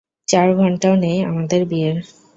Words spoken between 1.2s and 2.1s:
আমাদের বিয়ের!